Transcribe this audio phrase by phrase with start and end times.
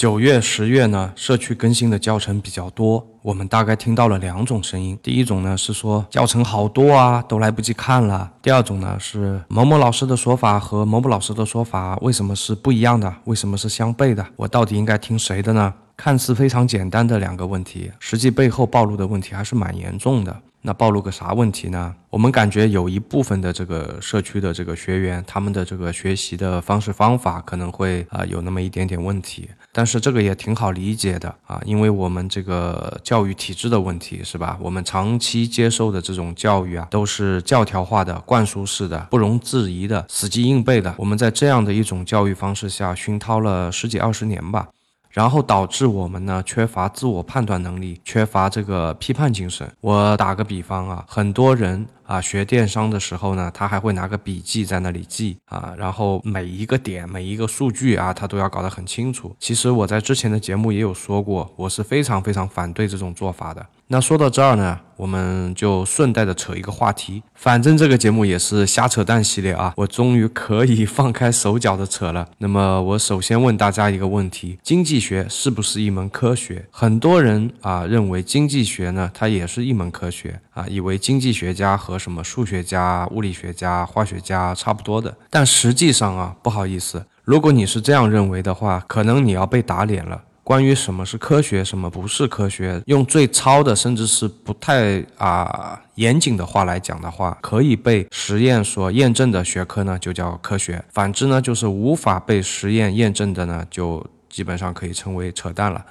[0.00, 4.98] 九月、十月呢，社区更新的教程比较多，我们大概听到了两种声音。
[5.02, 8.32] 第一种呢是说教程好多啊，都来不及看了。
[8.40, 13.14] 第二种呢是某某老师的说法和某某老师的说法为什么是不一样的？
[13.24, 14.26] 为什么是相悖的？
[14.36, 15.74] 我到底应该听谁的呢？
[15.98, 20.34] 看似非常简单的两个问题，实际背后暴露的问题还是蛮严重的。
[20.62, 21.94] 那暴露个啥问题呢？
[22.10, 34.58] 我们感觉有一部分的这个社区的这个学员，他们的这个学习的方式方法可能会啊有那么一点点问题，但是这个也挺好理解的啊，因为我们这个教育体制的问题是吧？
[34.60, 40.94] 我们长期接受的这种教育啊，都是教条化的、灌输式的、不容置疑的、死记硬背的。
[40.98, 44.68] 我们在这样的一种教育方式下熏陶了十几二十年吧。
[45.10, 49.70] 然后导致我们呢缺乏自我判断能力，缺乏这个批判精神。
[49.80, 59.32] 我打个比方啊，很多人啊学电商的时候呢，他还会拿个笔记在那里记啊，然后每一个点、每一个数据啊，他都要搞得很清楚。
[59.38, 63.64] 其实我在之前的节目也有说过，我是非常非常反对这种做法的。
[63.92, 72.28] 那说到这儿呢，我们就顺带的扯一个话题，反正这个节目也是瞎扯淡系列啊，我终于可以放开手脚的扯了。
[72.38, 76.66] 那么我首先问大家一个问题：经济学是不是一门科学？
[76.70, 85.14] 很多人啊认为经济学呢，它也是一门科学啊，以为经济学家和什么数学家、物理学家、化学家差不多的。
[85.28, 90.22] 但实际上啊，不好意思，如果你是这样认为的话，可能你要被打脸了。
[90.42, 105.84] 关于什么是科学，什么不是科学，用最糙的，甚至是不太啊严谨的话来讲的话，可以被实验所验证的学科呢，就叫科学；反之呢，就是无法被实验验证的呢，就基本上可以称为扯淡了。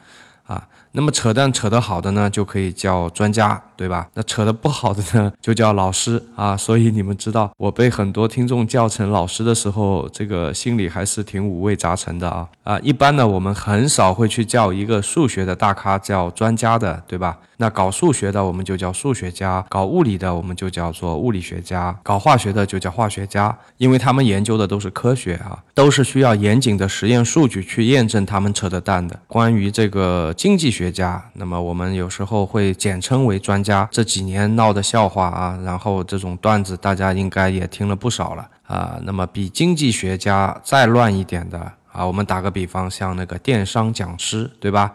[0.43, 4.09] 啊，那么扯淡扯得好的呢，就可以叫专家，对吧？
[4.13, 6.57] 那扯得不好的呢，就叫老师啊。
[6.57, 12.45] 所以你们知道，我被很多听众叫成老师的时候，这个心里还是挺五味杂陈的啊。
[12.65, 17.37] 啊，一般呢，我们很少会去叫一个数学的大咖叫专家的，对吧？
[17.61, 29.19] 那搞数学的我们就叫数学家，搞物理的我们就叫做物理学家，搞化学的就叫化学家，因为他们研究的都是科学啊，都是需要严谨的实验数据去验证他们扯的蛋的。
[29.27, 33.68] 关于这个经济学家，那么我们有时候会简称为专家。
[33.69, 38.99] 家这几年闹的笑话啊，然后这种段子大家应该也听了不少了啊。
[39.03, 41.73] 那么比经济学家再乱一点的。
[41.91, 44.93] 啊，我们打个比方，像那个电商讲师，对吧？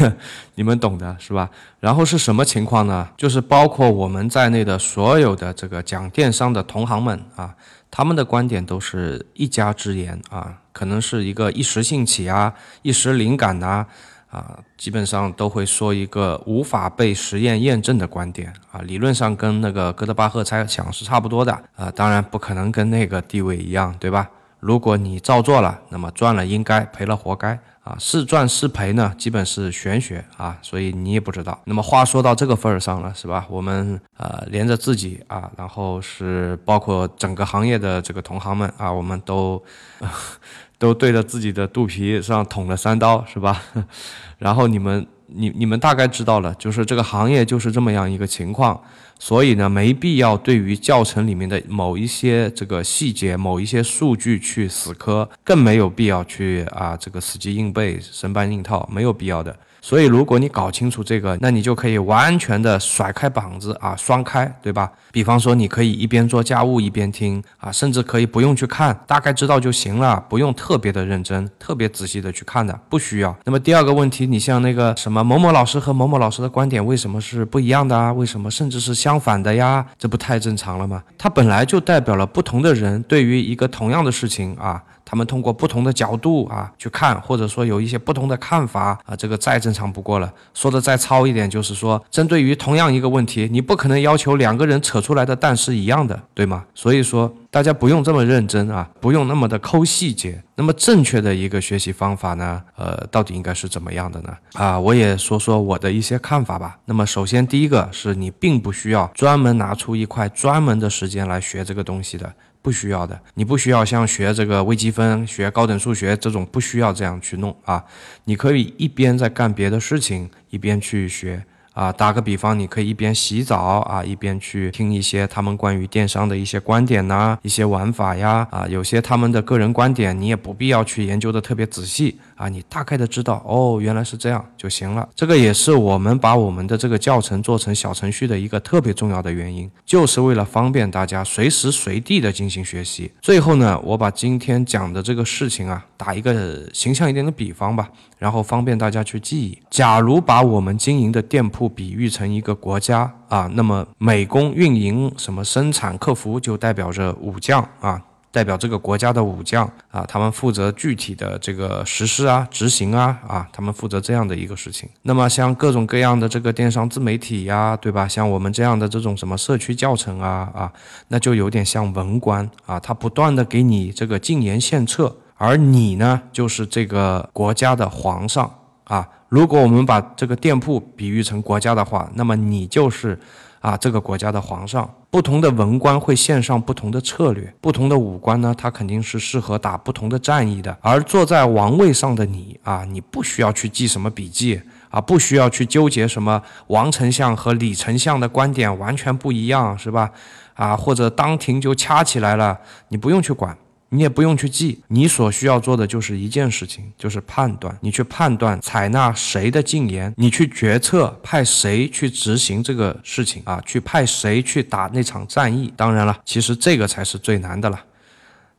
[0.56, 1.50] 你们懂的是吧？
[1.80, 3.06] 然后是什么情况呢？
[3.14, 7.54] 就是包括我们在内的所有的这个讲电商的同行们啊，
[7.90, 13.86] 他们的观点都是一家之言啊，可能是一个一时兴起啊，一时灵感呐，啊，
[14.30, 24.30] 啊基本上都会说一个无法被实验验证的观点啊，理论上跟那个哥德巴赫猜想是差不多的啊，当然不可能跟那个地位一样，对吧？
[24.60, 27.58] 如果你照做了，那么赚了应该，赔了活该
[27.90, 27.96] 啊！
[27.98, 29.12] 是赚是赔呢？
[29.18, 31.60] 基本是玄学啊，所以你也不知道。
[31.64, 33.44] 那么话说到这个份儿上了，是吧？
[33.50, 39.62] 我们呃连着自己啊，然后是包括整个行业的这个同行们啊，我们都
[40.78, 43.60] 都对着自己的肚皮上捅了三刀，是吧？
[44.38, 45.06] 然后你们。
[45.34, 48.80] 你你们大概知道了，就是这个行业就是这么样一个情况，
[49.18, 59.56] 所以呢，没必要对于教程里面的某一些这个细节、某一些数据去死磕，更没有必要去啊这个死记硬背、生搬硬套，没有必要的。
[59.82, 64.90] 所以，如果你搞清楚这个，那你就可以完全的甩开膀子啊，双开，对吧？
[65.10, 73.34] 比方说，你可以一边做家务一边听啊，甚至可以不用去看，大概知道就行了，不用特别的认真、特别仔细的去看的，不需要。
[73.44, 78.12] 那么第二个问题，你像那个什么某某老师和某某老师的观点为什么是不一样的啊？
[78.12, 79.86] 为什么甚至是相反的呀？
[79.98, 81.02] 这不太正常了吗？
[81.16, 84.82] 它本来就代表了不同的人对于一个同样的事情啊。
[85.10, 90.32] 他们通过不同的角度啊去看，或者说有一些不同的看法啊，这个再正常不过了。
[90.54, 96.64] 说的再糙一点，就是说，针对于同样一个问题，你不可能要求两个人扯出来的蛋是一样的，对吗？
[96.76, 100.40] 所以说，大家不用这么认真啊，不用那么的抠细节。
[100.54, 104.36] 那么正确的一个学习方法呢，呃，到底应该是怎么样的呢？
[104.52, 106.78] 啊，我也说说我的一些看法吧。
[106.84, 112.32] 那么首先第一个是你并不需要专门拿出一块专门的时间来学这个东西的。
[112.62, 117.82] 不需要的，你不需要像学这个微积分、学高等数学这种，不需要这样去弄啊。
[118.24, 121.42] 你可以一边在干别的事情，一边去学。
[121.72, 135.08] 啊，打个比方，你可以一边洗澡啊，一边去听一些他们关于电商的一些观点呐，一些玩法呀，啊，有些他们的个人观点，你也不必要去研究的特别仔细啊，你大概的知道哦，原来是这样就行了。
[135.14, 143.10] 这个也是我们把我们的这个教程做成小程序的一个特别重要的原因，就是为了方便大家随时随地的进行学习。
[143.22, 147.88] 最后呢，我把今天讲的这个事情啊，打一个形象一点的比方吧。
[148.20, 149.58] 然后方便大家去记忆。
[149.68, 158.00] 假如把我们经营的店铺比喻成一个国家啊，那么美工、运营、什么生产、客服就代表着武将啊。
[158.32, 164.88] 代表这个国家的武将啊，他们负责具体的这个实施啊、执行啊啊，他们负责这样的一个事情。
[165.02, 168.06] 那么像各种各样的这个电商自媒体呀，对吧？
[168.06, 170.72] 像我们这样的这种什么社区教程啊啊，
[171.08, 178.52] 那就有点像文官啊，他不断的给你这个进言献策，而你呢，就是这个国家的皇上
[178.84, 179.08] 啊。
[179.30, 183.18] 如果我们把这个店铺比喻成国家的话，那么你就是。
[183.60, 190.74] 啊，这个国家的皇上，不同的文官会献上不同的策略，不同的武官呢，他肯定是适合打不同的战役的。
[190.80, 194.58] 而坐在王位上的你啊，你不需要去记什么笔记
[194.88, 200.10] 啊，不需要去纠结什么王丞相和李丞相的观点完全不一样，是吧？
[200.54, 202.58] 啊，或者当庭就掐起来了，
[202.88, 203.54] 你不用去管。
[203.92, 207.76] 你也不用去记，你所需要做的就是一件事情，就是判断。
[207.80, 215.72] 你去判断采纳谁的禁言，你去决策派谁去执行这个事情啊，去派谁去打那场战役。
[215.76, 217.80] 当然了，其实这个才是最难的了。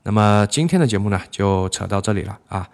[0.04, 2.68] 那么今天的节目呢，就扯到这里了啊。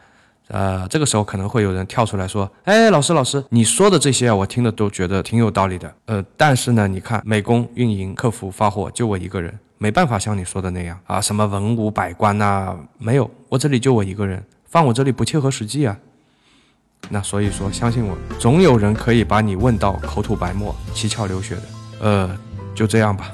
[0.47, 5.93] 呃，这个时候可能会有人跳出来说：“哎，老师，老师，你说的这些啊，我听的都觉得挺有道理的。
[6.05, 15.97] 呃，但是呢，你看，美工、运营、客服、发货，就我一个人。”没办法像你说的那样啊，什么文武百官呐，没有，我这里就我一个人，放我这里不切合实际啊。
[17.09, 21.61] 那所以说，相信我，总有人可以把你问到口吐白沫、七窍流血的。
[22.01, 22.37] 呃，
[22.73, 23.31] 就这样吧。